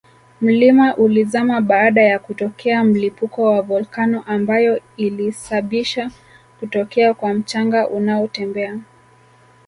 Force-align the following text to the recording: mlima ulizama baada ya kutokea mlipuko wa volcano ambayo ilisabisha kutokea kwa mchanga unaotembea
mlima 0.41 0.95
ulizama 0.97 1.61
baada 1.61 2.01
ya 2.03 2.19
kutokea 2.19 2.83
mlipuko 2.83 3.43
wa 3.43 3.61
volcano 3.61 4.23
ambayo 4.27 4.81
ilisabisha 4.97 6.11
kutokea 6.59 7.13
kwa 7.13 7.33
mchanga 7.33 7.87
unaotembea 7.89 8.79